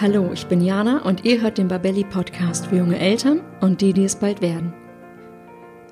[0.00, 3.92] Hallo, ich bin Jana und ihr hört den Babelli Podcast für junge Eltern und die,
[3.92, 4.72] die es bald werden.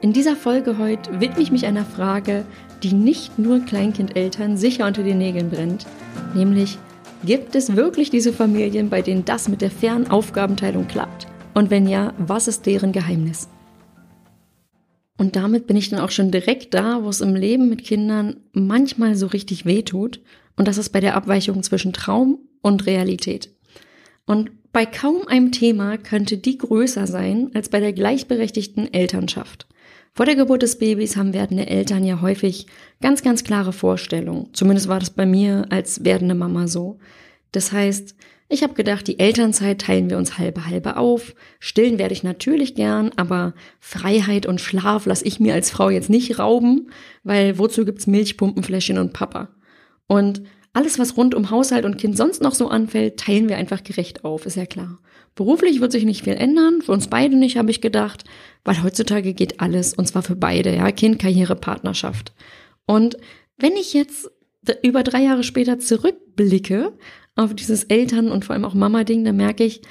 [0.01, 2.45] In dieser Folge heute widme ich mich einer Frage,
[2.83, 5.87] die nicht nur Kleinkindeltern sicher unter den Nägeln brennt,
[6.35, 6.79] nämlich
[7.25, 11.27] gibt es wirklich diese Familien, bei denen das mit der fairen Aufgabenteilung klappt?
[11.55, 13.49] Und wenn ja, was ist deren Geheimnis?
[15.17, 18.37] Und damit bin ich dann auch schon direkt da, wo es im Leben mit Kindern
[18.53, 20.21] manchmal so richtig weh tut.
[20.57, 23.51] Und das ist bei der Abweichung zwischen Traum und Realität.
[24.29, 29.67] Und bei kaum einem Thema könnte die größer sein als bei der gleichberechtigten Elternschaft.
[30.13, 32.67] Vor der Geburt des Babys haben werdende Eltern ja häufig
[33.01, 34.51] ganz, ganz klare Vorstellungen.
[34.53, 36.99] Zumindest war das bei mir als werdende Mama so.
[37.53, 38.17] Das heißt,
[38.51, 41.35] ich habe gedacht, die Elternzeit teilen wir uns halbe halbe auf.
[41.59, 46.11] Stillen werde ich natürlich gern, aber Freiheit und Schlaf lasse ich mir als Frau jetzt
[46.11, 46.91] nicht rauben,
[47.25, 49.49] weil wozu gibt's Milchpumpenfläschchen und Papa?
[50.07, 53.83] Und alles, was rund um Haushalt und Kind sonst noch so anfällt, teilen wir einfach
[53.83, 54.99] gerecht auf, ist ja klar.
[55.35, 58.25] Beruflich wird sich nicht viel ändern, für uns beide nicht, habe ich gedacht,
[58.65, 62.33] weil heutzutage geht alles, und zwar für beide, ja, Kind, Karriere, Partnerschaft.
[62.87, 63.17] Und
[63.57, 64.31] wenn ich jetzt
[64.83, 66.93] über drei Jahre später zurückblicke
[67.37, 69.83] auf dieses Eltern- und vor allem auch Mama-Ding, dann merke ich,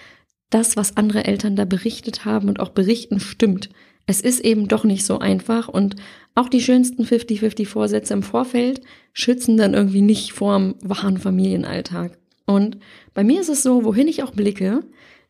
[0.50, 3.70] das, was andere Eltern da berichtet haben und auch berichten, stimmt.
[4.08, 5.96] Es ist eben doch nicht so einfach und
[6.34, 8.82] auch die schönsten 50-50 Vorsätze im Vorfeld
[9.14, 12.18] schützen dann irgendwie nicht vorm wahren Familienalltag.
[12.46, 12.78] Und
[13.14, 14.82] bei mir ist es so, wohin ich auch blicke,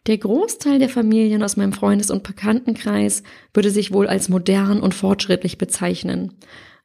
[0.05, 4.93] der Großteil der Familien aus meinem Freundes- und Bekanntenkreis würde sich wohl als modern und
[4.93, 6.33] fortschrittlich bezeichnen.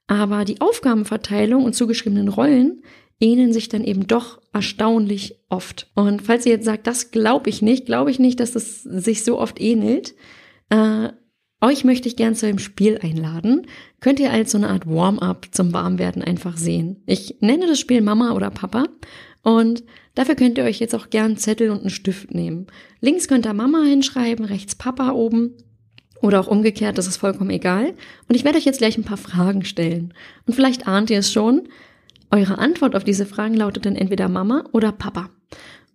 [0.06, 2.82] Aber die Aufgabenverteilung und zugeschriebenen Rollen
[3.20, 5.90] ähneln sich dann eben doch erstaunlich oft.
[5.94, 9.22] Und falls ihr jetzt sagt, das glaube ich nicht, glaube ich nicht, dass es sich
[9.22, 10.14] so oft ähnelt.
[10.70, 11.10] Äh,
[11.62, 13.66] euch möchte ich gern zu einem Spiel einladen.
[14.00, 17.02] Könnt ihr als so eine Art Warm-up zum Warmwerden einfach sehen.
[17.06, 18.84] Ich nenne das Spiel Mama oder Papa
[19.42, 22.66] und dafür könnt ihr euch jetzt auch gern Zettel und einen Stift nehmen.
[23.00, 25.54] Links könnt ihr Mama hinschreiben, rechts Papa oben
[26.20, 27.94] oder auch umgekehrt, das ist vollkommen egal.
[28.28, 30.14] Und ich werde euch jetzt gleich ein paar Fragen stellen.
[30.46, 31.68] Und vielleicht ahnt ihr es schon.
[32.30, 35.30] Eure Antwort auf diese Fragen lautet dann entweder Mama oder Papa.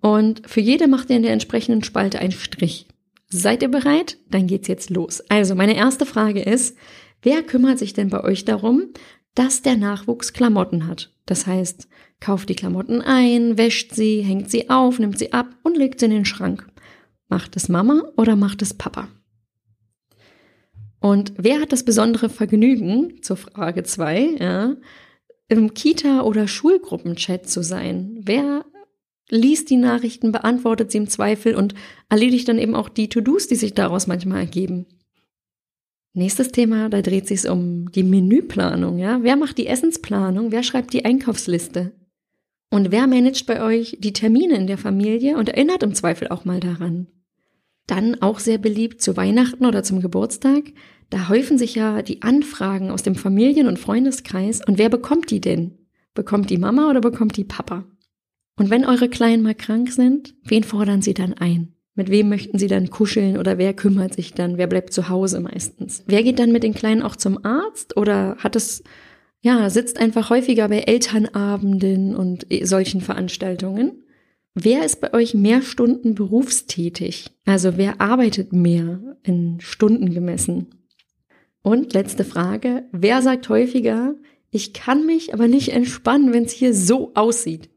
[0.02, 2.88] Und für jede macht ihr in der entsprechenden Spalte einen Strich.
[3.30, 4.18] Seid ihr bereit?
[4.30, 5.22] Dann geht's jetzt los.
[5.30, 6.78] Also, meine erste Frage ist,
[7.22, 8.94] wer kümmert sich denn bei euch darum,
[9.36, 11.12] dass der Nachwuchs Klamotten hat?
[11.26, 11.90] Das heißt,
[12.20, 16.06] kauft die Klamotten ein, wäscht sie, hängt sie auf, nimmt sie ab und legt sie
[16.06, 16.68] in den Schrank.
[17.28, 19.10] Macht es Mama oder macht es Papa?
[21.00, 24.76] Und wer hat das besondere Vergnügen, zur Frage zwei, ja,
[25.50, 28.18] im Kita- oder Schulgruppenchat zu sein?
[28.22, 28.66] Wer
[29.30, 31.74] liest die Nachrichten, beantwortet sie im Zweifel und
[32.10, 34.86] erledigt dann eben auch die To-Dos, die sich daraus manchmal ergeben.
[36.14, 39.20] Nächstes Thema, da dreht sich um die Menüplanung, ja?
[39.22, 40.52] Wer macht die Essensplanung?
[40.52, 41.92] Wer schreibt die Einkaufsliste?
[42.72, 46.44] Und wer managt bei euch die Termine in der Familie und erinnert im Zweifel auch
[46.44, 47.08] mal daran?
[47.86, 50.74] Dann auch sehr beliebt zu Weihnachten oder zum Geburtstag.
[51.10, 54.62] Da häufen sich ja die Anfragen aus dem Familien- und Freundeskreis.
[54.66, 55.78] Und wer bekommt die denn?
[56.14, 57.86] Bekommt die Mama oder bekommt die Papa?
[58.58, 61.74] Und wenn eure Kleinen mal krank sind, wen fordern sie dann ein?
[61.94, 64.58] Mit wem möchten sie dann kuscheln oder wer kümmert sich dann?
[64.58, 66.04] Wer bleibt zu Hause meistens?
[66.06, 68.84] Wer geht dann mit den Kleinen auch zum Arzt oder hat es,
[69.42, 74.04] ja, sitzt einfach häufiger bei Elternabenden und solchen Veranstaltungen?
[74.54, 77.30] Wer ist bei euch mehr Stunden berufstätig?
[77.46, 80.68] Also wer arbeitet mehr in Stunden gemessen?
[81.62, 84.16] Und letzte Frage, wer sagt häufiger,
[84.50, 87.70] ich kann mich aber nicht entspannen, wenn es hier so aussieht?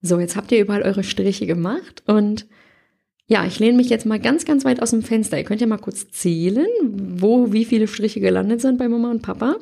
[0.00, 2.46] So, jetzt habt ihr überall eure Striche gemacht und
[3.30, 5.36] ja, ich lehne mich jetzt mal ganz, ganz weit aus dem Fenster.
[5.36, 9.20] Ihr könnt ja mal kurz zählen, wo wie viele Striche gelandet sind bei Mama und
[9.20, 9.56] Papa.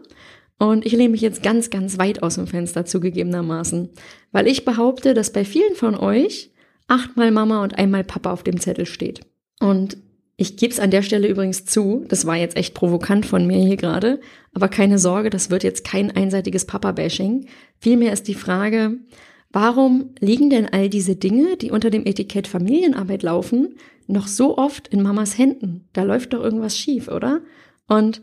[0.58, 3.90] Und ich lehne mich jetzt ganz, ganz weit aus dem Fenster zugegebenermaßen,
[4.30, 6.52] weil ich behaupte, dass bei vielen von euch
[6.86, 9.20] achtmal Mama und einmal Papa auf dem Zettel steht.
[9.60, 9.98] Und
[10.36, 13.58] ich gebe es an der Stelle übrigens zu, das war jetzt echt provokant von mir
[13.58, 14.20] hier gerade,
[14.52, 17.46] aber keine Sorge, das wird jetzt kein einseitiges Papa-Bashing.
[17.78, 18.98] Vielmehr ist die Frage,
[19.50, 23.76] Warum liegen denn all diese Dinge, die unter dem Etikett Familienarbeit laufen,
[24.06, 25.88] noch so oft in Mamas Händen?
[25.92, 27.40] Da läuft doch irgendwas schief, oder?
[27.88, 28.22] Und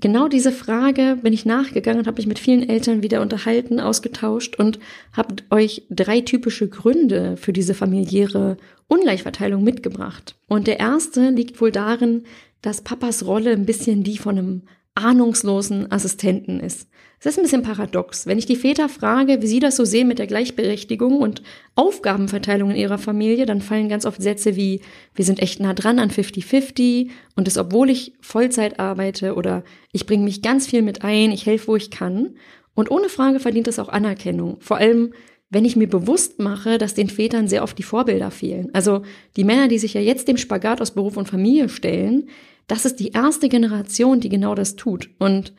[0.00, 4.56] genau diese Frage bin ich nachgegangen und habe mich mit vielen Eltern wieder unterhalten, ausgetauscht
[4.58, 4.78] und
[5.12, 8.56] habe euch drei typische Gründe für diese familiäre
[8.88, 10.36] Ungleichverteilung mitgebracht.
[10.46, 12.24] Und der erste liegt wohl darin,
[12.60, 14.62] dass Papas Rolle ein bisschen die von einem
[14.94, 16.88] ahnungslosen Assistenten ist.
[17.24, 18.26] Es ist ein bisschen paradox.
[18.26, 21.42] Wenn ich die Väter frage, wie sie das so sehen mit der Gleichberechtigung und
[21.74, 24.82] Aufgabenverteilung in ihrer Familie, dann fallen ganz oft Sätze wie,
[25.14, 30.04] wir sind echt nah dran an 50-50 und das obwohl ich Vollzeit arbeite oder ich
[30.04, 32.34] bringe mich ganz viel mit ein, ich helfe, wo ich kann.
[32.74, 34.58] Und ohne Frage verdient es auch Anerkennung.
[34.60, 35.14] Vor allem,
[35.48, 38.68] wenn ich mir bewusst mache, dass den Vätern sehr oft die Vorbilder fehlen.
[38.74, 39.00] Also
[39.36, 42.28] die Männer, die sich ja jetzt dem Spagat aus Beruf und Familie stellen,
[42.66, 45.08] das ist die erste Generation, die genau das tut.
[45.18, 45.54] Und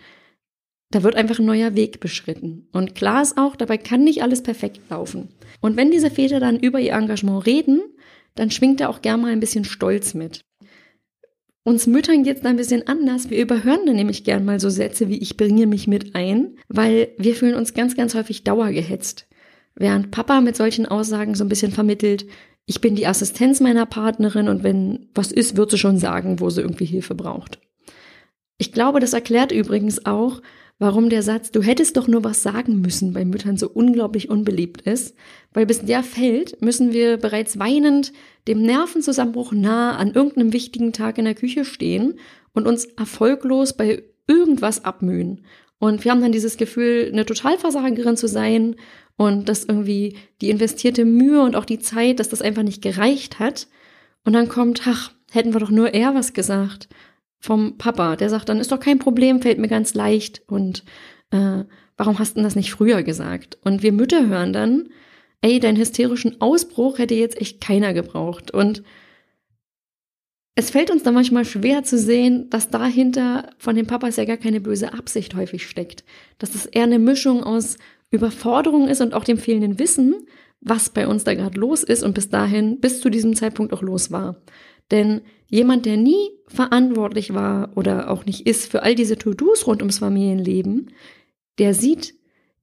[0.92, 2.68] da wird einfach ein neuer Weg beschritten.
[2.72, 5.30] Und klar ist auch, dabei kann nicht alles perfekt laufen.
[5.62, 7.82] Und wenn diese Väter dann über ihr Engagement reden,
[8.36, 10.42] dann schwingt da auch gern mal ein bisschen Stolz mit.
[11.64, 13.32] Uns Müttern geht es da ein bisschen anders.
[13.32, 17.10] Wir überhören dann nämlich gern mal so Sätze wie ich bringe mich mit ein, weil
[17.18, 19.28] wir fühlen uns ganz, ganz häufig dauergehetzt.
[19.74, 22.28] Während Papa mit solchen Aussagen so ein bisschen vermittelt,
[22.68, 26.50] ich bin die Assistenz meiner Partnerin und wenn was ist, wird sie schon sagen, wo
[26.52, 27.60] sie irgendwie Hilfe braucht.
[28.58, 30.42] Ich glaube, das erklärt übrigens auch,
[30.80, 34.82] warum der Satz, du hättest doch nur was sagen müssen, bei Müttern so unglaublich unbeliebt
[34.82, 35.16] ist,
[35.54, 38.12] weil bis der fällt, müssen wir bereits weinend
[38.48, 42.20] dem Nervenzusammenbruch nah an irgendeinem wichtigen Tag in der Küche stehen
[42.54, 45.46] und uns erfolglos bei irgendwas abmühen.
[45.80, 48.76] Und wir haben dann dieses Gefühl, eine Totalversagerin zu sein
[49.18, 53.40] und dass irgendwie die investierte Mühe und auch die Zeit, dass das einfach nicht gereicht
[53.40, 53.68] hat.
[54.26, 56.90] Und dann kommt, ach, hätten wir doch nur eher was gesagt
[57.46, 58.16] vom Papa.
[58.16, 60.84] Der sagt dann, ist doch kein Problem, fällt mir ganz leicht und
[61.32, 61.64] äh,
[61.98, 63.58] warum hast du das nicht früher gesagt?
[63.64, 64.90] Und wir Mütter hören dann,
[65.42, 68.52] ey, deinen hysterischen Ausbruch hätte jetzt echt keiner gebraucht.
[68.52, 68.84] Und
[70.56, 74.38] es fällt uns dann manchmal schwer zu sehen, dass dahinter von den Papas ja gar
[74.38, 76.04] keine böse Absicht häufig steckt.
[76.40, 77.78] Dass es eher eine Mischung aus
[78.10, 80.16] Überforderung ist und auch dem fehlenden Wissen,
[80.62, 83.82] was bei uns da gerade los ist und bis dahin, bis zu diesem Zeitpunkt auch
[83.82, 84.42] los war.
[84.92, 89.82] Denn jemand, der nie verantwortlich war oder auch nicht ist für all diese To-Dos rund
[89.82, 90.92] ums Familienleben,
[91.58, 92.16] der sieht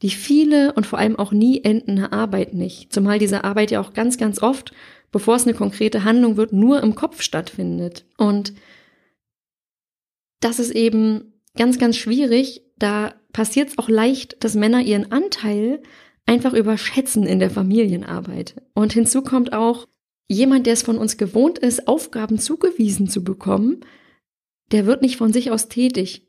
[0.02, 2.92] die viele und vor allem auch nie endende Arbeit nicht.
[2.92, 4.72] Zumal diese Arbeit ja auch ganz, ganz oft,
[5.12, 8.04] bevor es eine konkrete Handlung wird, nur im Kopf stattfindet.
[8.16, 8.52] Und
[10.40, 12.62] das ist eben ganz, ganz schwierig.
[12.78, 15.80] Da passiert es auch leicht, dass Männer ihren Anteil
[16.26, 18.60] einfach überschätzen in der Familienarbeit.
[18.74, 19.86] Und hinzu kommt auch,
[20.28, 23.80] jemand, der es von uns gewohnt ist, Aufgaben zugewiesen zu bekommen,
[24.70, 26.28] der wird nicht von sich aus tätig.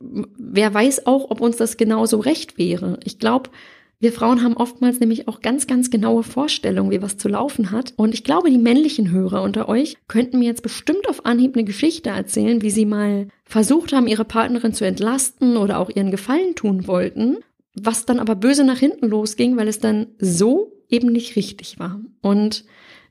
[0.00, 2.98] Wer weiß auch, ob uns das genauso recht wäre.
[3.04, 3.50] Ich glaube,
[3.98, 7.94] wir Frauen haben oftmals nämlich auch ganz, ganz genaue Vorstellungen, wie was zu laufen hat.
[7.96, 11.64] Und ich glaube, die männlichen Hörer unter euch könnten mir jetzt bestimmt auf Anhieb eine
[11.64, 16.54] Geschichte erzählen, wie sie mal versucht haben, ihre Partnerin zu entlasten oder auch ihren Gefallen
[16.54, 17.38] tun wollten,
[17.74, 22.00] was dann aber böse nach hinten losging, weil es dann so eben nicht richtig war.
[22.20, 22.64] Und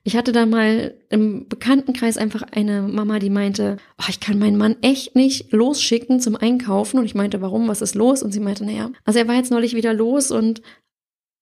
[0.06, 4.56] ich hatte da mal im Bekanntenkreis einfach eine Mama, die meinte, oh, ich kann meinen
[4.56, 7.00] Mann echt nicht losschicken zum Einkaufen.
[7.00, 8.22] Und ich meinte, warum, was ist los?
[8.22, 10.62] Und sie meinte, naja, also er war jetzt neulich wieder los und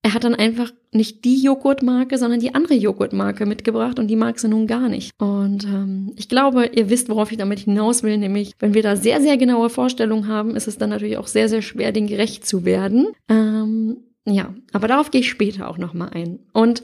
[0.01, 4.39] er hat dann einfach nicht die Joghurtmarke, sondern die andere Joghurtmarke mitgebracht und die mag
[4.39, 5.13] sie nun gar nicht.
[5.19, 8.97] Und ähm, ich glaube, ihr wisst, worauf ich damit hinaus will, nämlich wenn wir da
[8.97, 12.47] sehr, sehr genaue Vorstellungen haben, ist es dann natürlich auch sehr, sehr schwer, den gerecht
[12.47, 13.09] zu werden.
[13.29, 16.39] Ähm, ja, aber darauf gehe ich später auch nochmal ein.
[16.55, 16.83] Und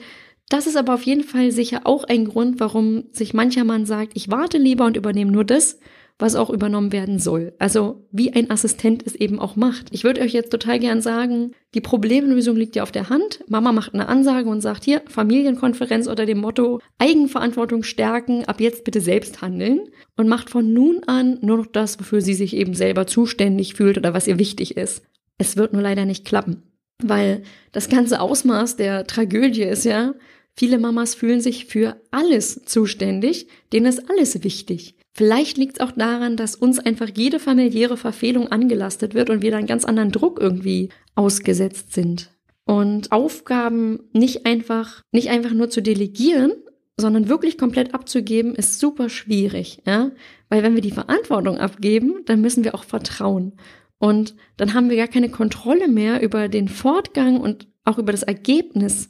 [0.50, 4.12] das ist aber auf jeden Fall sicher auch ein Grund, warum sich mancher Mann sagt,
[4.14, 5.78] ich warte lieber und übernehme nur das,
[6.18, 7.54] was auch übernommen werden soll.
[7.58, 9.86] Also wie ein Assistent es eben auch macht.
[9.92, 13.44] Ich würde euch jetzt total gern sagen, die Problemlösung liegt ja auf der Hand.
[13.48, 18.84] Mama macht eine Ansage und sagt hier Familienkonferenz unter dem Motto Eigenverantwortung stärken, ab jetzt
[18.84, 19.80] bitte selbst handeln
[20.16, 23.96] und macht von nun an nur noch das, wofür sie sich eben selber zuständig fühlt
[23.96, 25.04] oder was ihr wichtig ist.
[25.38, 26.64] Es wird nur leider nicht klappen,
[27.02, 27.42] weil
[27.72, 30.14] das ganze Ausmaß der Tragödie ist ja,
[30.56, 34.96] Viele Mamas fühlen sich für alles zuständig, denen ist alles wichtig.
[35.12, 39.50] Vielleicht liegt es auch daran, dass uns einfach jede familiäre Verfehlung angelastet wird und wir
[39.50, 42.30] dann ganz anderen Druck irgendwie ausgesetzt sind.
[42.64, 46.52] Und Aufgaben nicht einfach, nicht einfach nur zu delegieren,
[46.96, 50.12] sondern wirklich komplett abzugeben, ist super schwierig, ja?
[50.48, 53.54] Weil wenn wir die Verantwortung abgeben, dann müssen wir auch vertrauen.
[53.98, 58.22] Und dann haben wir gar keine Kontrolle mehr über den Fortgang und auch über das
[58.22, 59.08] Ergebnis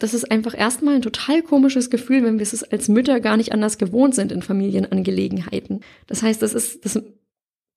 [0.00, 3.52] das ist einfach erstmal ein total komisches Gefühl, wenn wir es als Mütter gar nicht
[3.52, 5.80] anders gewohnt sind in Familienangelegenheiten.
[6.06, 7.02] Das heißt, das ist, das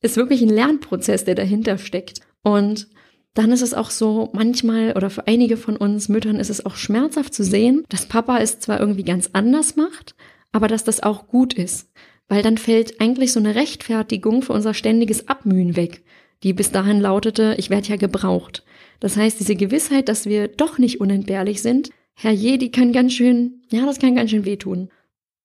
[0.01, 2.21] ist wirklich ein Lernprozess, der dahinter steckt.
[2.43, 2.87] Und
[3.33, 6.75] dann ist es auch so, manchmal oder für einige von uns Müttern ist es auch
[6.75, 10.15] schmerzhaft zu sehen, dass Papa es zwar irgendwie ganz anders macht,
[10.51, 11.91] aber dass das auch gut ist.
[12.27, 16.03] Weil dann fällt eigentlich so eine Rechtfertigung für unser ständiges Abmühen weg,
[16.43, 18.63] die bis dahin lautete, ich werde ja gebraucht.
[18.99, 23.61] Das heißt, diese Gewissheit, dass wir doch nicht unentbehrlich sind, herrje, die kann ganz schön,
[23.69, 24.89] ja, das kann ganz schön wehtun.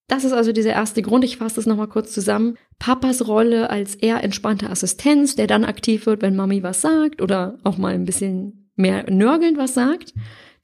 [0.08, 1.24] Das ist also dieser erste Grund.
[1.24, 2.56] Ich fasse das nochmal kurz zusammen.
[2.78, 7.58] Papas Rolle als eher entspannter Assistenz, der dann aktiv wird, wenn Mami was sagt oder
[7.62, 10.12] auch mal ein bisschen mehr nörgelnd was sagt,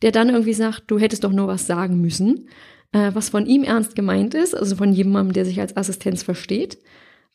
[0.03, 2.49] der dann irgendwie sagt, du hättest doch nur was sagen müssen,
[2.93, 6.79] äh, was von ihm ernst gemeint ist, also von jemandem, der sich als Assistenz versteht.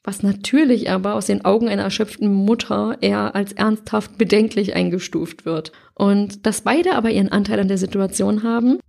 [0.03, 5.71] was natürlich aber aus den Augen einer erschöpften Mutter eher als ernsthaft bedenklich eingestuft wird.
[5.95, 8.79] Und dass beide aber ihren Anteil an der Situation haben,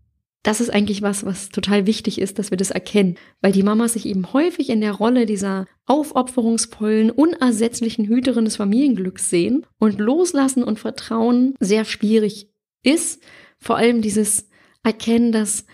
[0.45, 3.89] das ist eigentlich was, was total wichtig ist, dass wir das erkennen, weil die Mama
[3.89, 10.63] sich eben häufig in der Rolle dieser aufopferungsvollen, unersetzlichen Hüterin des Familienglücks sehen und loslassen
[10.63, 12.51] und vertrauen sehr schwierig
[12.83, 13.23] ist.
[13.59, 14.49] Vor allem dieses
[14.83, 15.65] Erkennen, dass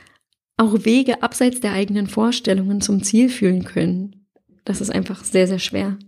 [0.57, 4.27] auch Wege abseits der eigenen Vorstellungen zum Ziel führen können.
[4.65, 5.99] Das ist einfach sehr, sehr schwer.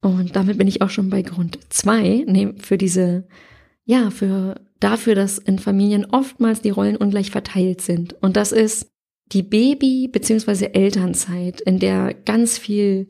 [0.00, 2.26] Und damit bin ich auch schon bei Grund zwei,
[2.58, 3.28] für diese,
[3.84, 8.14] ja, für dafür, dass in Familien oftmals die Rollen ungleich verteilt sind.
[8.22, 8.90] Und das ist
[9.26, 10.66] die Baby- bzw.
[10.72, 13.08] Elternzeit, in der ganz viel,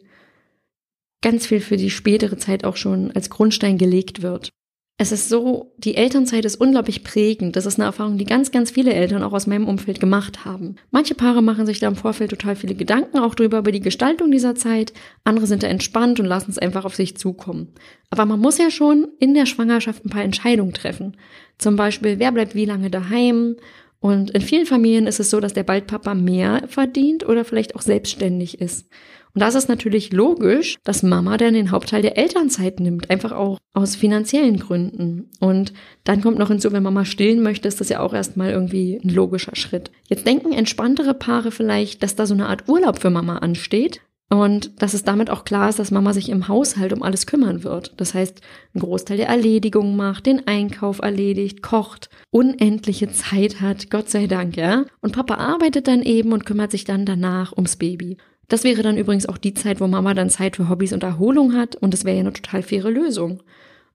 [1.23, 4.50] ganz viel für die spätere Zeit auch schon als Grundstein gelegt wird.
[4.97, 7.57] Es ist so, die Elternzeit ist unglaublich prägend.
[7.57, 10.77] Das ist eine Erfahrung, die ganz, ganz viele Eltern auch aus meinem Umfeld gemacht haben.
[10.93, 14.31] Manche Paare machen sich da im Vorfeld total viele Gedanken auch drüber, über die Gestaltung
[14.31, 14.93] dieser Zeit.
[15.25, 17.73] Andere sind da entspannt und lassen es einfach auf sich zukommen.
[18.11, 21.17] Aber man muss ja schon in der Schwangerschaft ein paar Entscheidungen treffen.
[21.59, 23.57] Zum Beispiel, wer bleibt wie lange daheim?
[23.99, 27.83] Und in vielen Familien ist es so, dass der Baldpapa mehr verdient oder vielleicht auch
[27.83, 28.89] selbstständig ist.
[29.35, 33.59] Und das ist natürlich logisch, dass Mama dann den Hauptteil der Elternzeit nimmt, einfach auch
[33.73, 35.29] aus finanziellen Gründen.
[35.41, 35.73] Und
[36.05, 39.11] dann kommt noch hinzu, wenn Mama stillen möchte, ist das ja auch erstmal irgendwie ein
[39.11, 39.91] logischer Schritt.
[40.09, 44.00] Jetzt denken entspanntere Paare vielleicht, dass da so eine Art Urlaub für Mama ansteht.
[44.31, 47.62] Und dass es damit auch klar ist, dass Mama sich im Haushalt um alles kümmern
[47.62, 47.93] wird.
[47.99, 48.41] Das heißt,
[48.73, 54.57] einen Großteil der Erledigung macht, den Einkauf erledigt, kocht, unendliche Zeit hat, Gott sei Dank,
[54.57, 54.87] ja.
[55.00, 58.17] Und Papa arbeitet dann eben und kümmert sich dann danach ums Baby.
[58.49, 61.55] Das wäre dann übrigens auch die Zeit, wo Mama dann Zeit für Hobbys und Erholung
[61.55, 63.43] hat und das wäre ja eine total faire Lösung.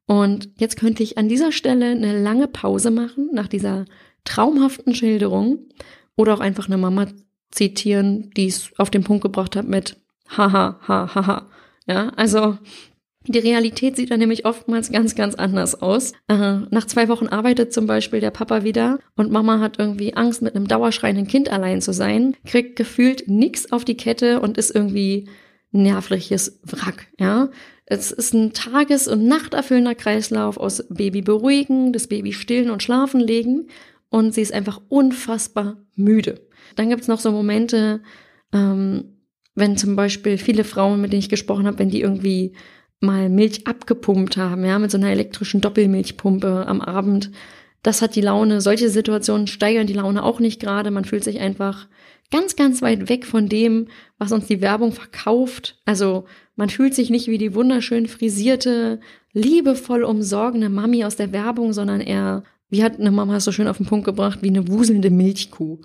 [0.06, 3.86] Und jetzt könnte ich an dieser Stelle eine lange Pause machen nach dieser
[4.25, 5.68] traumhaften Schilderung
[6.15, 7.08] oder auch einfach eine Mama
[7.51, 9.98] zitieren, die es auf den Punkt gebracht hat mit
[10.29, 11.48] haha, ha, ha, ha.
[11.88, 12.58] Ja, also
[13.27, 16.13] die Realität sieht dann nämlich oftmals ganz, ganz anders aus.
[16.27, 20.41] Äh, nach zwei Wochen arbeitet zum Beispiel der Papa wieder und Mama hat irgendwie Angst,
[20.41, 24.73] mit einem dauerschreienden Kind allein zu sein, kriegt gefühlt nix auf die Kette und ist
[24.73, 25.27] irgendwie
[25.71, 27.49] nervliches Wrack, ja.
[27.91, 33.19] Es ist ein tages- und nachterfüllender Kreislauf aus Baby beruhigen, das Baby stillen und schlafen
[33.19, 33.67] legen
[34.09, 36.47] und sie ist einfach unfassbar müde.
[36.75, 38.01] Dann gibt's noch so Momente,
[38.53, 39.15] ähm,
[39.55, 42.53] wenn zum Beispiel viele Frauen, mit denen ich gesprochen habe, wenn die irgendwie
[43.01, 47.32] mal Milch abgepumpt haben, ja, mit so einer elektrischen Doppelmilchpumpe am Abend.
[47.82, 50.91] Das hat die Laune, solche Situationen steigern die Laune auch nicht gerade.
[50.91, 51.88] Man fühlt sich einfach
[52.32, 53.88] ganz, ganz weit weg von dem,
[54.18, 55.79] was uns die Werbung verkauft.
[55.86, 56.25] Also
[56.56, 59.00] man fühlt sich nicht wie die wunderschön frisierte,
[59.34, 63.77] liebevoll umsorgende Mami aus der Werbung, sondern eher, wie hat eine Mama so schön auf
[63.77, 65.79] den Punkt gebracht, wie eine wuselnde Milchkuh.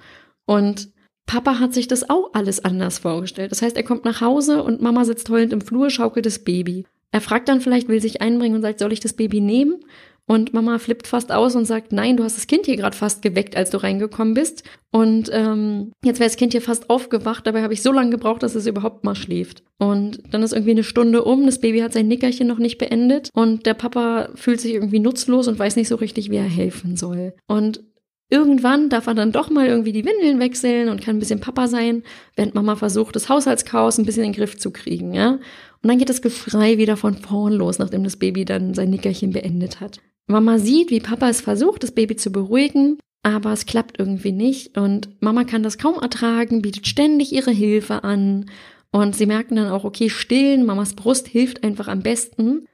[0.47, 0.88] Und
[1.26, 3.50] Papa hat sich das auch alles anders vorgestellt.
[3.50, 6.87] Das heißt, er kommt nach Hause und Mama sitzt heulend im Flur, schaukelt das Baby.
[7.14, 9.85] Er fragt dann vielleicht, will sich einbringen und sagt, soll ich das Baby nehmen?
[10.26, 13.23] Und Mama flippt fast aus und sagt, nein, du hast das Kind hier gerade fast
[13.23, 14.64] geweckt, als du reingekommen bist.
[14.90, 18.42] Und ähm, jetzt wäre das Kind hier fast aufgewacht, dabei habe ich so lange gebraucht,
[18.42, 19.62] dass es überhaupt mal schläft.
[19.78, 23.28] Und dann ist irgendwie eine Stunde um, das Baby hat sein Nickerchen noch nicht beendet
[23.33, 26.97] und der Papa fühlt sich irgendwie nutzlos und weiß nicht so richtig, wie er helfen
[26.97, 27.35] soll.
[27.47, 27.85] Und
[28.31, 31.69] Irgendwann darf er dann doch mal irgendwie die Windeln wechseln und kann ein bisschen Papa
[31.69, 32.02] sein,
[32.37, 35.33] während Mama versucht, das Haushaltschaos ein bisschen in den Griff zu kriegen, ja.
[35.33, 39.33] Und dann geht das Gefrei wieder von vorn los, nachdem das Baby dann sein Nickerchen
[39.33, 40.00] beendet hat.
[40.26, 44.78] Mama sieht, wie Papa es versucht, das Baby zu beruhigen, aber es klappt irgendwie nicht
[44.78, 48.47] und Mama kann das kaum ertragen, bietet ständig ihre Hilfe an
[48.90, 52.66] und sie merken dann auch, okay, stillen, Mamas Brust hilft einfach am besten.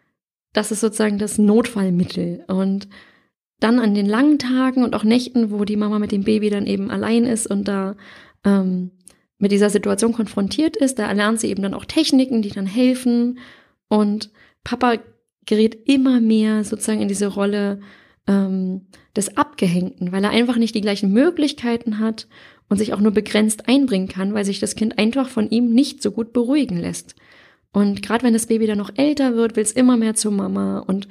[0.53, 2.89] Das ist sozusagen das Notfallmittel und
[3.61, 6.67] dann an den langen Tagen und auch Nächten, wo die Mama mit dem Baby dann
[6.67, 7.97] eben allein ist und da
[8.45, 8.91] ähm,
[9.39, 13.39] mit dieser Situation konfrontiert ist, da erlernt sie eben dann auch Techniken, die dann helfen.
[13.89, 14.31] Und
[14.65, 14.99] Papa
[15.47, 17.81] gerät immer mehr sozusagen in diese Rolle
[18.27, 18.87] ähm,
[19.17, 22.29] des Abgehängten, weil er einfach nicht die gleichen Möglichkeiten hat
[22.69, 26.03] und sich auch nur begrenzt einbringen kann, weil sich das Kind einfach von ihm nicht
[26.03, 27.17] so gut beruhigen lässt.
[27.73, 30.81] Und gerade wenn das Baby dann noch älter wird, will es immer mehr zur Mama
[30.81, 31.09] und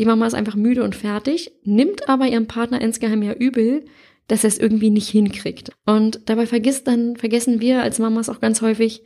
[0.00, 3.84] die Mama ist einfach müde und fertig, nimmt aber ihrem Partner insgeheim ja übel,
[4.28, 5.72] dass er es irgendwie nicht hinkriegt.
[5.84, 9.04] Und dabei vergisst dann, vergessen wir als Mamas auch ganz häufig,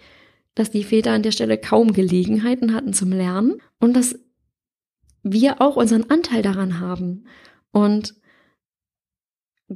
[0.54, 4.20] dass die Väter an der Stelle kaum Gelegenheiten hatten zum Lernen und dass
[5.24, 7.26] wir auch unseren Anteil daran haben.
[7.72, 8.14] Und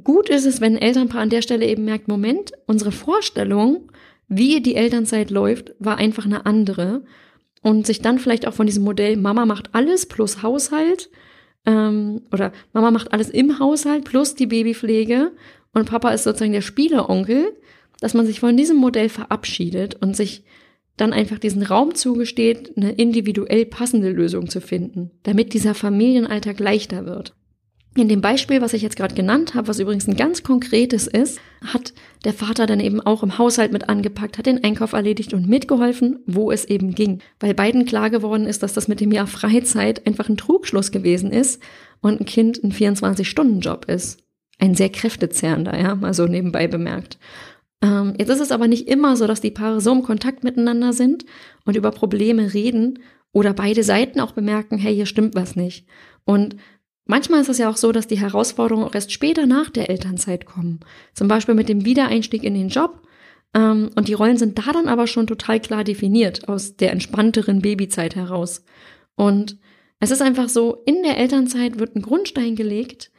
[0.01, 3.91] gut ist es, wenn ein Elternpaar an der Stelle eben merkt, Moment, unsere Vorstellung,
[4.29, 7.03] wie die Elternzeit läuft, war einfach eine andere
[7.61, 11.09] und sich dann vielleicht auch von diesem Modell Mama macht alles plus Haushalt
[11.65, 15.31] ähm, oder Mama macht alles im Haushalt plus die Babypflege
[15.73, 17.55] und Papa ist sozusagen der Spieleronkel,
[17.99, 20.43] dass man sich von diesem Modell verabschiedet und sich
[20.97, 27.05] dann einfach diesen Raum zugesteht, eine individuell passende Lösung zu finden, damit dieser Familienalltag leichter
[27.05, 27.35] wird.
[27.95, 31.39] In dem Beispiel, was ich jetzt gerade genannt habe, was übrigens ein ganz konkretes ist,
[31.65, 31.93] hat
[32.23, 36.19] der Vater dann eben auch im Haushalt mit angepackt, hat den Einkauf erledigt und mitgeholfen,
[36.27, 37.19] wo es eben ging.
[37.39, 41.31] Weil beiden klar geworden ist, dass das mit dem Jahr Freizeit einfach ein Trugschluss gewesen
[41.31, 41.61] ist
[42.01, 44.21] und ein Kind ein 24-Stunden-Job ist.
[44.59, 47.17] Ein sehr kräftezehrender, ja, mal so nebenbei bemerkt.
[47.81, 50.93] Ähm, jetzt ist es aber nicht immer so, dass die Paare so im Kontakt miteinander
[50.93, 51.25] sind
[51.65, 52.99] und über Probleme reden
[53.31, 55.87] oder beide Seiten auch bemerken, hey, hier stimmt was nicht.
[56.25, 56.55] Und
[57.09, 60.45] Manchmal ist es ja auch so, dass die Herausforderungen auch erst später nach der Elternzeit
[60.45, 60.79] kommen.
[61.15, 63.01] Zum Beispiel mit dem Wiedereinstieg in den Job.
[63.55, 67.63] Ähm, und die Rollen sind da dann aber schon total klar definiert aus der entspannteren
[67.63, 68.63] Babyzeit heraus.
[69.15, 69.57] Und
[69.99, 73.09] es ist einfach so, in der Elternzeit wird ein Grundstein gelegt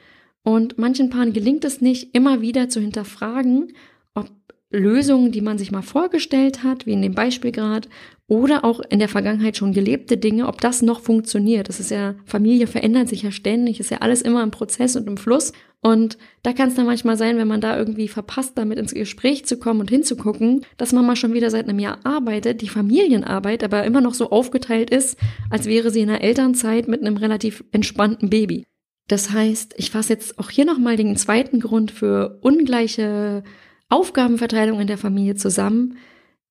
[0.44, 3.72] und manchen Paaren gelingt es nicht, immer wieder zu hinterfragen,
[4.14, 4.30] ob
[4.70, 7.88] Lösungen, die man sich mal vorgestellt hat, wie in dem Beispiel gerade,
[8.30, 11.68] oder auch in der Vergangenheit schon gelebte Dinge, ob das noch funktioniert.
[11.68, 15.08] Das ist ja, Familie verändert sich ja ständig, ist ja alles immer im Prozess und
[15.08, 15.52] im Fluss.
[15.80, 19.46] Und da kann es dann manchmal sein, wenn man da irgendwie verpasst, damit ins Gespräch
[19.46, 23.64] zu kommen und hinzugucken, dass man mal schon wieder seit einem Jahr arbeitet, die Familienarbeit
[23.64, 25.18] aber immer noch so aufgeteilt ist,
[25.50, 28.64] als wäre sie in der Elternzeit mit einem relativ entspannten Baby.
[29.08, 33.42] Das heißt, ich fasse jetzt auch hier nochmal den zweiten Grund für ungleiche
[33.88, 35.96] Aufgabenverteilung in der Familie zusammen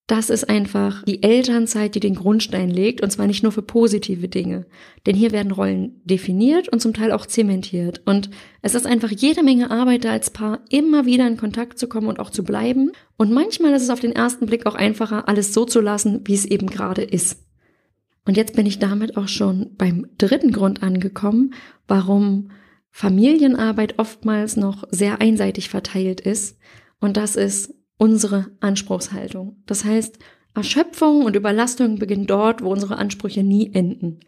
[0.09, 4.27] das ist einfach die Elternzeit, die den Grundstein legt, und zwar nicht nur für positive
[4.27, 4.65] Dinge.
[5.05, 8.01] Denn hier werden Rollen definiert und zum Teil auch zementiert.
[8.05, 8.31] Und
[8.63, 12.07] es ist einfach jede Menge Arbeit da als Paar, immer wieder in Kontakt zu kommen
[12.07, 12.91] und auch zu bleiben.
[13.17, 16.33] Und manchmal ist es auf den ersten Blick auch einfacher, alles so zu lassen, wie
[16.33, 17.45] es eben gerade ist.
[18.25, 21.53] Und jetzt bin ich damit auch schon beim dritten Grund angekommen,
[21.87, 22.49] warum
[22.89, 26.57] Familienarbeit oftmals noch sehr einseitig verteilt ist.
[26.99, 29.57] Und das ist unsere Anspruchshaltung.
[29.67, 30.17] Das heißt,
[30.55, 34.21] Erschöpfung und Überlastung beginnen dort, wo unsere Ansprüche nie enden.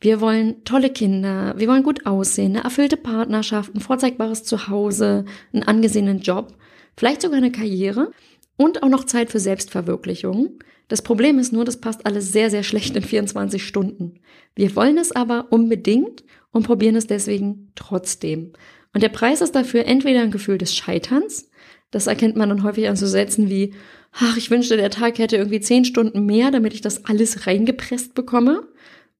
[0.00, 5.62] Wir wollen tolle Kinder, wir wollen gut aussehen, eine erfüllte Partnerschaft, ein vorzeigbares Zuhause, einen
[5.62, 6.56] angesehenen Job,
[6.96, 8.12] vielleicht sogar eine Karriere
[8.56, 10.60] und auch noch Zeit für Selbstverwirklichung.
[10.88, 14.20] Das Problem ist nur, das passt alles sehr, sehr schlecht in 24 Stunden.
[14.54, 18.52] Wir wollen es aber unbedingt und probieren es deswegen trotzdem.
[18.94, 21.50] Und der Preis ist dafür entweder ein Gefühl des Scheiterns,
[21.90, 23.74] das erkennt man dann häufig an so Sätzen wie,
[24.12, 28.14] ach, ich wünschte, der Tag hätte irgendwie zehn Stunden mehr, damit ich das alles reingepresst
[28.14, 28.68] bekomme.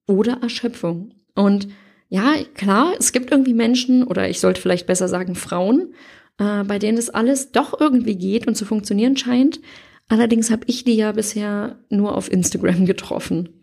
[0.07, 1.15] Oder Erschöpfung.
[1.35, 1.69] Und
[2.09, 5.95] ja, klar, es gibt irgendwie Menschen, oder ich sollte vielleicht besser sagen Frauen,
[6.39, 9.61] äh, bei denen das alles doch irgendwie geht und zu funktionieren scheint.
[10.09, 13.61] Allerdings habe ich die ja bisher nur auf Instagram getroffen.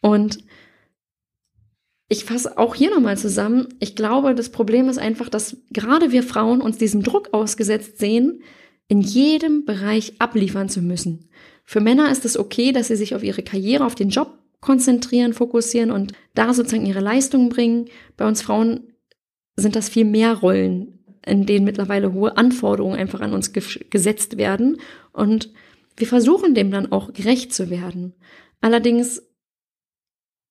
[0.00, 0.38] Und
[2.12, 3.68] ich fasse auch hier nochmal zusammen.
[3.80, 8.42] Ich glaube, das Problem ist einfach, dass gerade wir Frauen uns diesem Druck ausgesetzt sehen,
[8.86, 11.30] in jedem Bereich abliefern zu müssen.
[11.64, 15.32] Für Männer ist es okay, dass sie sich auf ihre Karriere, auf den Job konzentrieren,
[15.32, 17.86] fokussieren und da sozusagen ihre Leistungen bringen.
[18.18, 18.92] Bei uns Frauen
[19.56, 24.76] sind das viel mehr Rollen, in denen mittlerweile hohe Anforderungen einfach an uns gesetzt werden.
[25.14, 25.50] Und
[25.96, 28.12] wir versuchen dem dann auch gerecht zu werden.
[28.60, 29.22] Allerdings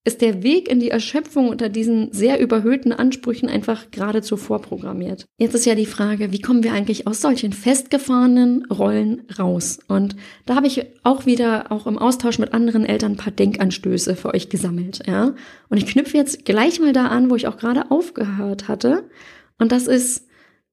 [0.03, 5.25] ist der Weg in die Erschöpfung unter diesen sehr überhöhten Ansprüchen einfach geradezu vorprogrammiert.
[5.37, 9.77] Jetzt ist ja die Frage, wie kommen wir eigentlich aus solchen festgefahrenen Rollen raus?
[9.87, 10.15] Und
[10.47, 14.33] da habe ich auch wieder, auch im Austausch mit anderen Eltern, ein paar Denkanstöße für
[14.33, 15.35] euch gesammelt, ja.
[15.69, 19.07] Und ich knüpfe jetzt gleich mal da an, wo ich auch gerade aufgehört hatte.
[19.59, 20.27] Und das ist,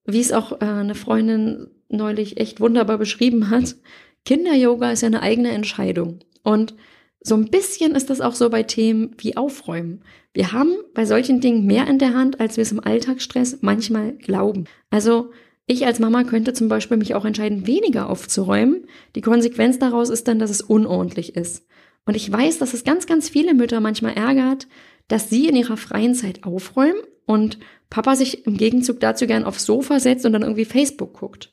[0.07, 3.77] wie es auch äh, eine Freundin neulich echt wunderbar beschrieben hat,
[4.25, 6.21] Kinder-Yoga ist ja eine eigene Entscheidung.
[6.43, 6.75] Und
[7.21, 10.03] so ein bisschen ist das auch so bei Themen wie Aufräumen.
[10.33, 14.13] Wir haben bei solchen Dingen mehr in der Hand, als wir es im Alltagsstress manchmal
[14.13, 14.65] glauben.
[14.91, 15.33] Also
[15.67, 18.87] ich als Mama könnte zum Beispiel mich auch entscheiden, weniger aufzuräumen.
[19.15, 21.67] Die Konsequenz daraus ist dann, dass es unordentlich ist.
[22.07, 24.67] Und ich weiß, dass es ganz, ganz viele Mütter manchmal ärgert,
[25.09, 27.59] dass sie in ihrer freien Zeit aufräumen und
[27.91, 31.53] Papa sich im Gegenzug dazu gern aufs Sofa setzt und dann irgendwie Facebook guckt.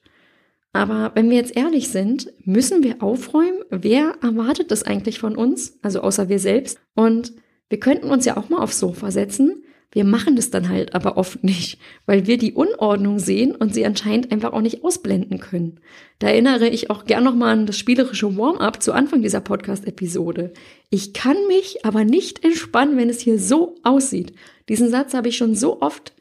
[0.76, 3.62] Aber wenn wir jetzt ehrlich sind, müssen wir aufräumen.
[3.70, 5.80] Wer erwartet das eigentlich von uns?
[5.82, 6.82] Also außer wir selbst.
[6.96, 7.32] Und
[7.70, 9.64] wir könnten uns ja auch mal aufs Sofa setzen.
[9.94, 13.86] Wir machen das dann halt aber oft nicht, weil wir die Unordnung sehen und sie
[13.86, 15.80] anscheinend einfach auch nicht ausblenden können.
[16.20, 20.52] Da erinnere ich auch gern nochmal an das spielerische Warm-up zu Anfang dieser Podcast-Episode.
[20.90, 24.34] Ich kann mich aber nicht entspannen, wenn es hier so aussieht.
[24.68, 26.14] Diesen Satz habe ich schon so oft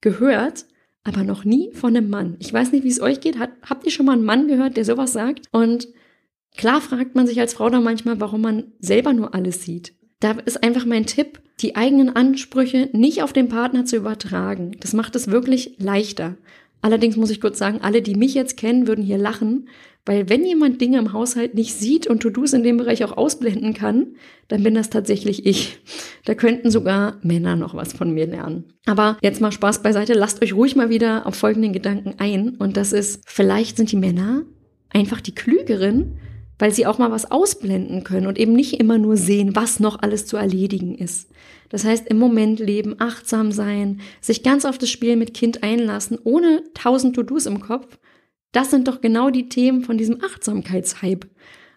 [0.00, 0.64] gehört
[1.04, 2.36] aber noch nie von einem Mann.
[2.38, 3.38] Ich weiß nicht, wie es euch geht.
[3.38, 5.46] Hat, habt ihr schon mal einen Mann gehört, der sowas sagt?
[5.52, 5.88] Und
[6.56, 9.94] klar fragt man sich als Frau dann manchmal, warum man selber nur alles sieht.
[10.20, 14.76] Da ist einfach mein Tipp, die eigenen Ansprüche nicht auf den Partner zu übertragen.
[14.80, 16.36] Das macht es wirklich leichter.
[16.80, 19.68] Allerdings muss ich kurz sagen, alle, die mich jetzt kennen, würden hier lachen,
[20.08, 23.74] weil wenn jemand Dinge im Haushalt nicht sieht und To-Dos in dem Bereich auch ausblenden
[23.74, 24.14] kann,
[24.48, 25.80] dann bin das tatsächlich ich.
[26.24, 28.72] Da könnten sogar Männer noch was von mir lernen.
[28.86, 32.56] Aber jetzt mal Spaß beiseite, lasst euch ruhig mal wieder auf folgenden Gedanken ein.
[32.56, 34.44] Und das ist, vielleicht sind die Männer
[34.88, 36.18] einfach die klügeren,
[36.58, 40.00] weil sie auch mal was ausblenden können und eben nicht immer nur sehen, was noch
[40.00, 41.28] alles zu erledigen ist.
[41.68, 46.18] Das heißt, im Moment leben, achtsam sein, sich ganz auf das Spiel mit Kind einlassen,
[46.24, 47.98] ohne tausend To-Dos im Kopf.
[48.52, 51.28] Das sind doch genau die Themen von diesem Achtsamkeitshype.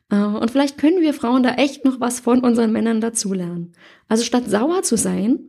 [0.10, 3.74] Äh, und vielleicht können wir Frauen da echt noch was von unseren Männern dazulernen.
[4.08, 5.40] Also statt sauer zu sein,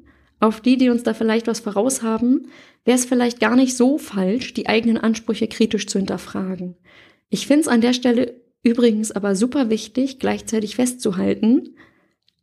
[0.40, 2.48] auf die, die uns da vielleicht was voraus haben,
[2.84, 6.74] wäre es vielleicht gar nicht so falsch, die eigenen Ansprüche kritisch zu hinterfragen.
[7.28, 11.74] Ich finde es an der Stelle Übrigens aber super wichtig, gleichzeitig festzuhalten,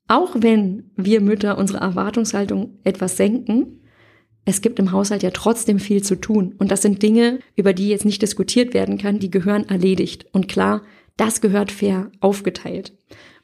[0.08, 3.82] auch wenn wir Mütter unsere Erwartungshaltung etwas senken,
[4.50, 6.56] es gibt im Haushalt ja trotzdem viel zu tun.
[6.58, 10.26] Und das sind Dinge, über die jetzt nicht diskutiert werden kann, die gehören erledigt.
[10.32, 10.82] Und klar,
[11.18, 12.94] das gehört fair aufgeteilt.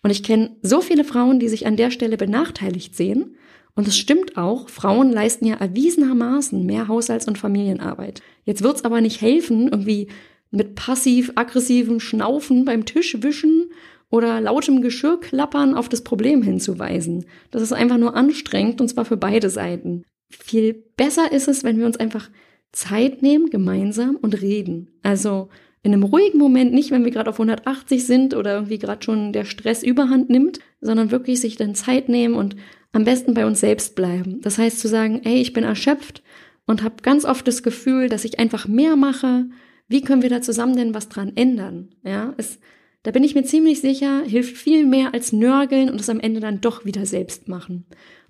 [0.01, 3.35] Und ich kenne so viele Frauen, die sich an der Stelle benachteiligt sehen.
[3.75, 8.21] Und es stimmt auch, Frauen leisten ja erwiesenermaßen mehr Haushalts- und Familienarbeit.
[8.43, 10.07] Jetzt wird's aber nicht helfen, irgendwie
[10.49, 13.71] mit passiv-aggressivem Schnaufen beim Tisch wischen
[14.09, 17.25] oder lautem Geschirrklappern auf das Problem hinzuweisen.
[17.51, 20.05] Das ist einfach nur anstrengend und zwar für beide Seiten.
[20.29, 22.29] Viel besser ist es, wenn wir uns einfach
[22.71, 24.89] Zeit nehmen, gemeinsam und reden.
[25.01, 25.49] Also
[25.81, 29.33] in einem ruhigen Moment, nicht wenn wir gerade auf 180 sind oder irgendwie gerade schon
[29.33, 32.55] der Stress überhand nimmt, sondern wirklich sich dann Zeit nehmen und
[32.91, 34.41] am besten bei uns selbst bleiben.
[34.41, 36.23] Das heißt zu sagen, ey, ich bin erschöpft
[36.65, 39.45] und habe ganz oft das Gefühl, dass ich einfach mehr mache,
[39.87, 41.89] wie können wir da zusammen denn was dran ändern?
[42.03, 42.59] Ja, es,
[43.03, 46.39] da bin ich mir ziemlich sicher, hilft viel mehr als nörgeln und es am Ende
[46.39, 47.85] dann doch wieder selbst machen.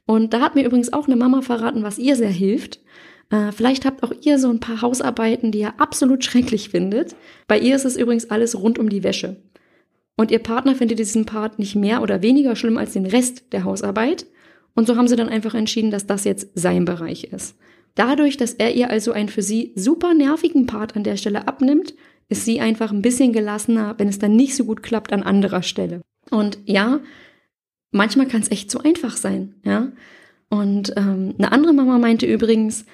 [0.05, 2.79] Und da hat mir übrigens auch eine Mama verraten, was ihr sehr hilft.
[3.31, 7.15] Äh, vielleicht habt auch ihr so ein paar Hausarbeiten, die ihr absolut schrecklich findet.
[7.47, 9.37] Bei ihr ist es übrigens alles rund um die Wäsche.
[10.15, 13.63] Und ihr Partner findet diesen Part nicht mehr oder weniger schlimm als den Rest der
[13.63, 14.27] Hausarbeit.
[14.75, 17.57] Und so haben sie dann einfach entschieden, dass das jetzt sein Bereich ist.
[17.95, 21.95] Dadurch, dass er ihr also einen für sie super nervigen Part an der Stelle abnimmt,
[22.27, 25.63] ist sie einfach ein bisschen gelassener, wenn es dann nicht so gut klappt an anderer
[25.63, 26.01] Stelle.
[26.29, 26.99] Und ja,
[27.91, 29.91] manchmal kann es echt so einfach sein, ja.
[30.49, 32.85] Und ähm, eine andere Mama meinte übrigens,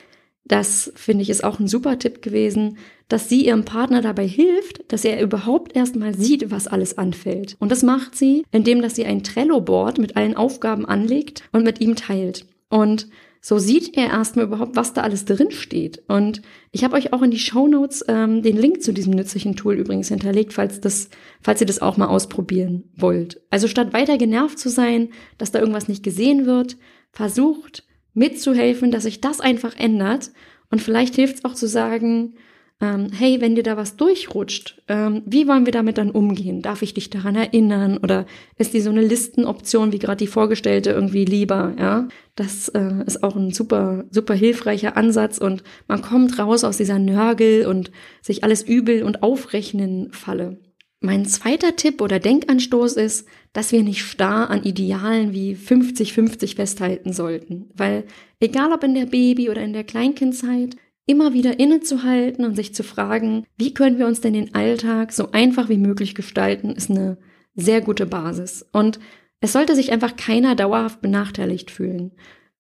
[0.46, 2.78] das finde ich ist auch ein super Tipp gewesen,
[3.08, 7.58] dass sie ihrem Partner dabei hilft, dass er überhaupt erstmal sieht, was alles anfällt.
[7.60, 11.82] Und das macht sie, indem dass sie ein Trello-Board mit allen Aufgaben anlegt und mit
[11.82, 12.46] ihm teilt.
[12.70, 13.08] Und
[13.44, 16.04] so sieht er erstmal überhaupt, was da alles drin steht.
[16.08, 19.56] Und ich habe euch auch in die Show Notes ähm, den Link zu diesem nützlichen
[19.56, 21.10] Tool übrigens hinterlegt, falls das,
[21.42, 23.42] falls ihr das auch mal ausprobieren wollt.
[23.50, 26.78] Also statt weiter genervt zu sein, dass da irgendwas nicht gesehen wird,
[27.12, 30.32] versucht mitzuhelfen, dass sich das einfach ändert.
[30.70, 32.36] Und vielleicht hilft es auch zu sagen,
[32.82, 36.64] ähm, hey, wenn dir da was durchrutscht, ähm, wie wollen wir damit dann umgehen?
[36.64, 38.00] Darf ich dich daran erinnern?
[38.00, 38.26] Oder
[38.58, 41.74] ist die so eine Listenoption wie gerade die vorgestellte irgendwie lieber?
[41.78, 46.78] Ja, das äh, ist auch ein super, super hilfreicher Ansatz und man kommt raus aus
[46.78, 47.92] dieser Nörgel und
[48.22, 50.58] sich alles übel und aufrechnen Falle.
[51.04, 57.12] Mein zweiter Tipp oder Denkanstoß ist, dass wir nicht starr an Idealen wie 50-50 festhalten
[57.12, 57.70] sollten.
[57.76, 58.06] Weil
[58.40, 60.76] egal ob in der Baby- oder in der Kleinkindzeit,
[61.12, 65.32] immer wieder innezuhalten und sich zu fragen, wie können wir uns denn den Alltag so
[65.32, 67.18] einfach wie möglich gestalten, ist eine
[67.54, 68.66] sehr gute Basis.
[68.72, 69.00] Und
[69.42, 72.14] es sollte sich einfach keiner dauerhaft benachteiligt fühlen.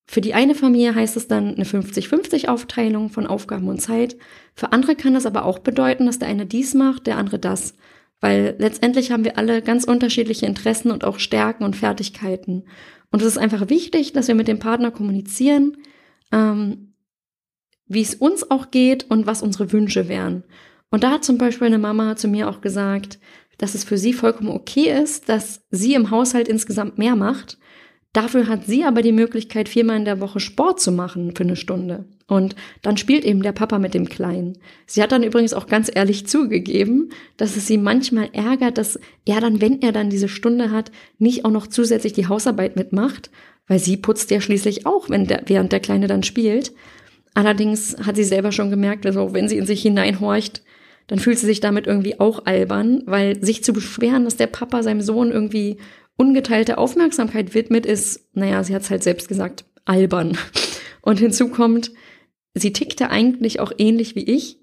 [0.05, 4.17] Für die eine Familie heißt es dann eine 50-50 Aufteilung von Aufgaben und Zeit.
[4.53, 7.75] Für andere kann das aber auch bedeuten, dass der eine dies macht, der andere das.
[8.19, 12.65] Weil letztendlich haben wir alle ganz unterschiedliche Interessen und auch Stärken und Fertigkeiten.
[13.11, 15.77] Und es ist einfach wichtig, dass wir mit dem Partner kommunizieren,
[16.33, 16.90] ähm,
[17.93, 20.43] wie es uns auch geht und was unsere Wünsche wären.
[20.89, 23.19] Und da hat zum Beispiel eine Mama zu mir auch gesagt,
[23.57, 27.57] dass es für sie vollkommen okay ist, dass sie im Haushalt insgesamt mehr macht.
[28.13, 31.55] Dafür hat sie aber die Möglichkeit, viermal in der Woche Sport zu machen für eine
[31.55, 32.05] Stunde.
[32.27, 34.57] Und dann spielt eben der Papa mit dem Kleinen.
[34.85, 39.39] Sie hat dann übrigens auch ganz ehrlich zugegeben, dass es sie manchmal ärgert, dass er
[39.39, 43.31] dann, wenn er dann diese Stunde hat, nicht auch noch zusätzlich die Hausarbeit mitmacht,
[43.67, 46.73] weil sie putzt ja schließlich auch, wenn der, während der Kleine dann spielt.
[47.33, 50.63] Allerdings hat sie selber schon gemerkt, also wenn sie in sich hineinhorcht,
[51.07, 54.83] dann fühlt sie sich damit irgendwie auch albern, weil sich zu beschweren, dass der Papa
[54.83, 55.77] seinem Sohn irgendwie
[56.17, 60.37] ungeteilte Aufmerksamkeit widmet, ist, naja, sie hat es halt selbst gesagt, albern.
[61.01, 61.91] Und hinzu kommt,
[62.53, 64.59] sie tickte eigentlich auch ähnlich wie ich.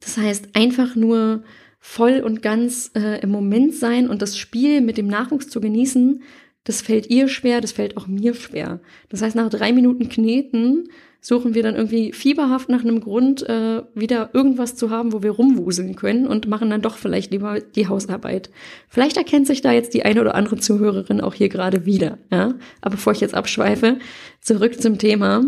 [0.00, 1.44] Das heißt, einfach nur
[1.78, 6.22] voll und ganz äh, im Moment sein und das Spiel mit dem Nachwuchs zu genießen,
[6.64, 8.80] das fällt ihr schwer, das fällt auch mir schwer.
[9.10, 10.88] Das heißt, nach drei Minuten Kneten
[11.20, 15.30] suchen wir dann irgendwie fieberhaft nach einem Grund, äh, wieder irgendwas zu haben, wo wir
[15.30, 18.50] rumwuseln können und machen dann doch vielleicht lieber die Hausarbeit.
[18.88, 22.18] Vielleicht erkennt sich da jetzt die eine oder andere Zuhörerin auch hier gerade wieder.
[22.30, 22.54] Ja?
[22.82, 23.98] Aber bevor ich jetzt abschweife,
[24.42, 25.44] zurück zum Thema.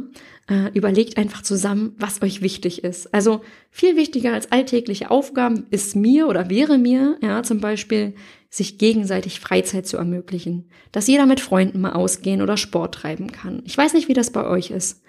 [0.49, 3.13] Äh, überlegt einfach zusammen, was euch wichtig ist.
[3.13, 8.15] Also viel wichtiger als alltägliche Aufgaben ist mir oder wäre mir, ja, zum Beispiel
[8.49, 13.61] sich gegenseitig Freizeit zu ermöglichen, dass jeder mit Freunden mal ausgehen oder Sport treiben kann.
[13.65, 15.03] Ich weiß nicht, wie das bei euch ist.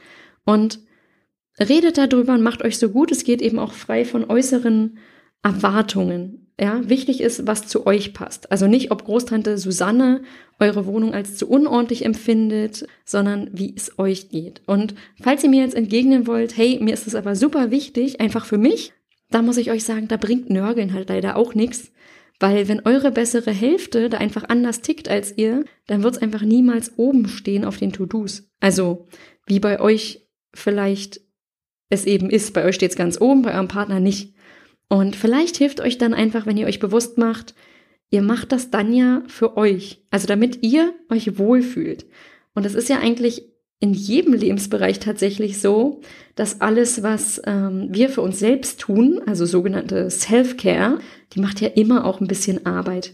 [0.44, 0.80] Und
[1.60, 4.98] redet darüber und macht euch so gut es geht eben auch frei von äußeren
[5.44, 6.47] Erwartungen.
[6.60, 8.52] Ja, wichtig ist, was zu euch passt.
[8.52, 10.24] Also nicht, ob Großtante Susanne
[10.60, 14.62] eure Wohnung als zu unordentlich empfindet, sondern wie es euch geht.
[14.66, 18.46] Und falls ihr mir jetzt entgegnen wollt, hey, mir ist es aber super wichtig, einfach
[18.46, 18.94] für mich,
[19.30, 21.92] da muss ich euch sagen, da bringt Nörgeln halt leider auch nichts.
[22.40, 26.42] Weil wenn eure bessere Hälfte da einfach anders tickt als ihr, dann wird es einfach
[26.42, 28.50] niemals oben stehen auf den To-Dos.
[28.60, 29.08] Also
[29.46, 31.22] wie bei euch vielleicht
[31.90, 32.54] es eben ist.
[32.54, 34.36] Bei euch steht es ganz oben, bei eurem Partner nicht.
[34.90, 37.54] Und vielleicht hilft euch dann einfach, wenn ihr euch bewusst macht,
[38.10, 40.02] ihr macht das dann ja für euch.
[40.12, 42.06] Also damit ihr euch wohlfühlt.
[42.54, 43.44] Und es ist ja eigentlich
[43.80, 46.02] in jedem Lebensbereich tatsächlich so,
[46.36, 51.00] dass alles, was ähm, wir für uns selbst tun, also sogenannte Self-Care,
[51.34, 53.14] die macht ja immer auch ein bisschen Arbeit.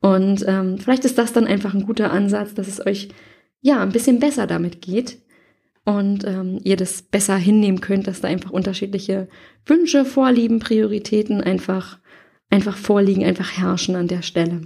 [0.00, 3.08] Und ähm, vielleicht ist das dann einfach ein guter Ansatz, dass es euch
[3.62, 5.21] ja ein bisschen besser damit geht
[5.84, 9.28] und ähm, ihr das besser hinnehmen könnt, dass da einfach unterschiedliche
[9.66, 11.98] Wünsche, Vorlieben, Prioritäten einfach,
[12.50, 14.62] einfach vorliegen, einfach herrschen an der Stelle.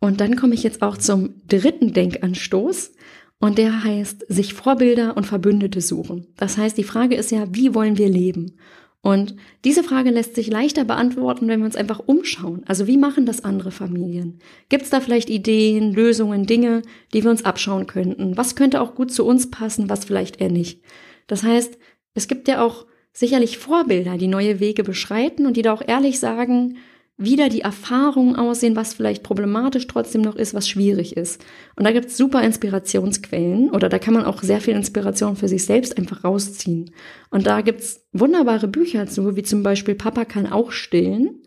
[0.00, 2.92] Und dann komme ich jetzt auch zum dritten Denkanstoß.
[3.38, 6.26] Und der heißt, sich Vorbilder und Verbündete suchen.
[6.36, 8.58] Das heißt, die Frage ist ja, wie wollen wir leben?
[9.02, 9.34] Und
[9.64, 12.62] diese Frage lässt sich leichter beantworten, wenn wir uns einfach umschauen.
[12.66, 14.40] Also wie machen das andere Familien?
[14.68, 16.82] Gibt es da vielleicht Ideen, Lösungen, Dinge,
[17.14, 18.36] die wir uns abschauen könnten?
[18.36, 20.82] Was könnte auch gut zu uns passen, was vielleicht eher nicht?
[21.28, 21.78] Das heißt,
[22.14, 26.20] es gibt ja auch sicherlich Vorbilder, die neue Wege beschreiten und die da auch ehrlich
[26.20, 26.76] sagen,
[27.20, 31.44] wieder die Erfahrungen aussehen, was vielleicht problematisch trotzdem noch ist, was schwierig ist.
[31.76, 35.66] Und da gibt's super Inspirationsquellen oder da kann man auch sehr viel Inspiration für sich
[35.66, 36.90] selbst einfach rausziehen.
[37.30, 41.42] Und da gibt's wunderbare Bücher zu, wie zum Beispiel Papa kann auch stillen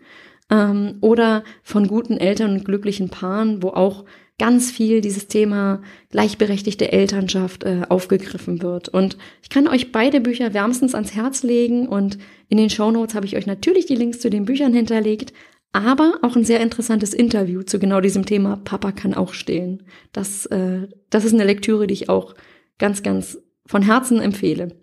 [0.51, 4.05] ähm, oder von guten Eltern und glücklichen Paaren, wo auch
[4.39, 8.89] ganz viel dieses Thema gleichberechtigte Elternschaft äh, aufgegriffen wird.
[8.89, 12.17] Und ich kann euch beide Bücher wärmstens ans Herz legen und
[12.49, 15.33] in den Show Notes habe ich euch natürlich die Links zu den Büchern hinterlegt
[15.73, 19.83] aber auch ein sehr interessantes Interview zu genau diesem Thema Papa kann auch stillen.
[20.13, 22.35] Das, äh, das ist eine Lektüre, die ich auch
[22.77, 24.75] ganz, ganz von Herzen empfehle.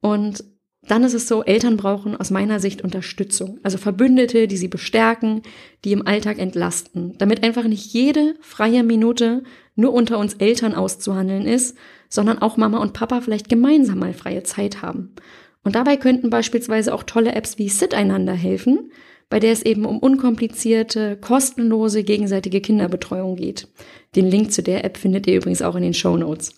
[0.00, 0.44] Und
[0.82, 5.42] dann ist es so, Eltern brauchen aus meiner Sicht Unterstützung, also Verbündete, die sie bestärken,
[5.84, 9.42] die im Alltag entlasten, damit einfach nicht jede freie Minute
[9.74, 11.76] nur unter uns Eltern auszuhandeln ist,
[12.08, 15.14] sondern auch Mama und Papa vielleicht gemeinsam mal freie Zeit haben.
[15.62, 18.90] Und dabei könnten beispielsweise auch tolle Apps wie Sit einander helfen,
[19.28, 23.68] bei der es eben um unkomplizierte, kostenlose gegenseitige Kinderbetreuung geht.
[24.16, 26.54] Den Link zu der App findet ihr übrigens auch in den Show Notes.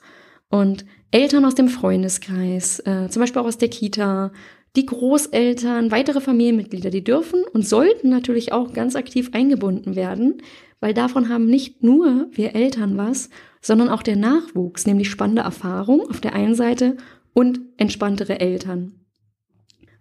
[0.48, 4.32] Und Eltern aus dem Freundeskreis, äh, zum Beispiel auch aus der Kita,
[4.76, 10.42] die Großeltern, weitere Familienmitglieder, die dürfen und sollten natürlich auch ganz aktiv eingebunden werden,
[10.78, 13.30] weil davon haben nicht nur wir Eltern was,
[13.60, 16.96] sondern auch der Nachwuchs, nämlich spannende Erfahrung auf der einen Seite
[17.34, 18.99] und entspanntere Eltern.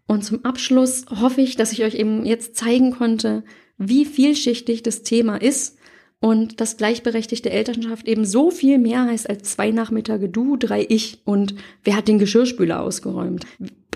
[0.10, 3.44] Und zum Abschluss hoffe ich, dass ich euch eben jetzt zeigen konnte,
[3.78, 5.78] wie vielschichtig das Thema ist
[6.20, 11.22] und dass gleichberechtigte Elternschaft eben so viel mehr heißt als zwei Nachmittage du, drei ich
[11.26, 13.46] und wer hat den Geschirrspüler ausgeräumt.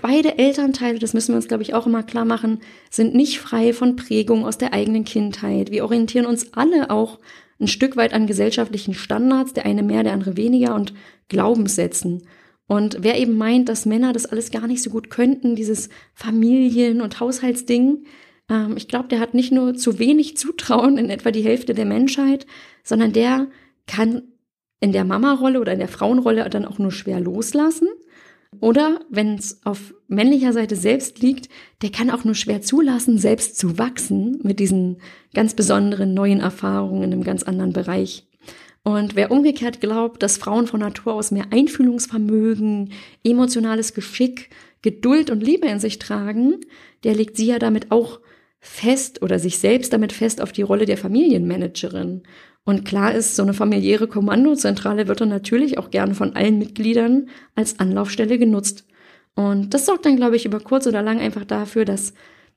[0.00, 3.72] Beide Elternteile, das müssen wir uns, glaube ich, auch immer klar machen, sind nicht frei
[3.72, 5.72] von Prägung aus der eigenen Kindheit.
[5.72, 7.18] Wir orientieren uns alle auch
[7.58, 10.94] ein Stück weit an gesellschaftlichen Standards, der eine mehr, der andere weniger und
[11.26, 12.22] Glaubenssätzen.
[12.66, 17.02] Und wer eben meint, dass Männer das alles gar nicht so gut könnten, dieses Familien-
[17.02, 18.04] und Haushaltsding,
[18.48, 21.84] ähm, ich glaube, der hat nicht nur zu wenig Zutrauen in etwa die Hälfte der
[21.84, 22.46] Menschheit,
[22.82, 23.48] sondern der
[23.86, 24.22] kann
[24.80, 27.88] in der Mama-Rolle oder in der Frauenrolle dann auch nur schwer loslassen.
[28.60, 31.48] Oder wenn es auf männlicher Seite selbst liegt,
[31.82, 34.98] der kann auch nur schwer zulassen, selbst zu wachsen mit diesen
[35.34, 38.28] ganz besonderen neuen Erfahrungen in einem ganz anderen Bereich.
[38.84, 42.92] Und wer umgekehrt glaubt, dass Frauen von Natur aus mehr Einfühlungsvermögen,
[43.24, 44.50] emotionales Geschick,
[44.82, 46.60] Geduld und Liebe in sich tragen,
[47.02, 48.20] der legt sie ja damit auch
[48.60, 52.22] fest oder sich selbst damit fest auf die Rolle der Familienmanagerin.
[52.64, 57.28] Und klar ist, so eine familiäre Kommandozentrale wird dann natürlich auch gerne von allen Mitgliedern
[57.54, 58.86] als Anlaufstelle genutzt.
[59.34, 62.12] Und das sorgt dann, glaube ich, über kurz oder lang einfach dafür, dass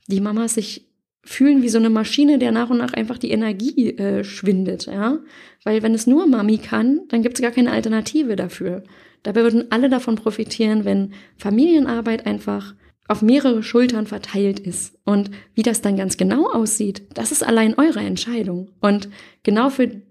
[0.08, 0.87] die Mamas sich
[1.28, 5.20] fühlen wie so eine Maschine, der nach und nach einfach die Energie äh, schwindet, ja.
[5.66, 8.84] Weil wenn es nur Mami kann, dann gibt es gar keine Alternative dafür.
[9.24, 12.76] Dabei würden alle davon profitieren, wenn Familienarbeit einfach
[13.10, 14.98] auf mehrere Schultern verteilt ist.
[15.04, 18.70] Und wie das dann ganz genau aussieht, das ist allein eure Entscheidung.
[18.80, 19.10] Und
[19.44, 20.02] genau für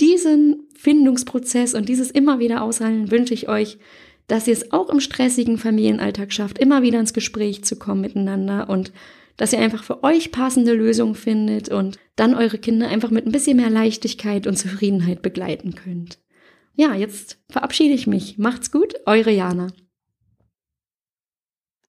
[0.00, 3.78] diesen Findungsprozess und dieses immer wieder aushalten wünsche ich euch,
[4.26, 8.70] dass ihr es auch im stressigen Familienalltag schafft, immer wieder ins Gespräch zu kommen miteinander
[8.70, 8.92] und
[9.36, 13.32] dass ihr einfach für euch passende Lösungen findet und dann eure Kinder einfach mit ein
[13.32, 16.18] bisschen mehr Leichtigkeit und Zufriedenheit begleiten könnt.
[16.74, 18.38] Ja, jetzt verabschiede ich mich.
[18.38, 19.68] Macht's gut, eure Jana.